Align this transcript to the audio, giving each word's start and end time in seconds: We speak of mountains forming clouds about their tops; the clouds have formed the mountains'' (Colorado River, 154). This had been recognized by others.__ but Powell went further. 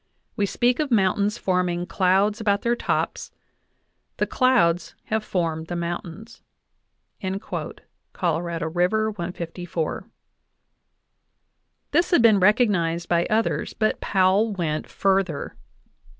We 0.35 0.47
speak 0.47 0.79
of 0.79 0.89
mountains 0.89 1.37
forming 1.37 1.85
clouds 1.85 2.41
about 2.41 2.63
their 2.63 2.75
tops; 2.75 3.29
the 4.17 4.25
clouds 4.25 4.95
have 5.03 5.23
formed 5.23 5.67
the 5.67 5.75
mountains'' 5.75 6.41
(Colorado 8.11 8.65
River, 8.67 9.11
154). 9.11 10.09
This 11.91 12.09
had 12.09 12.23
been 12.23 12.39
recognized 12.39 13.07
by 13.09 13.27
others.__ 13.27 13.75
but 13.77 14.01
Powell 14.01 14.53
went 14.53 14.89
further. 14.89 15.55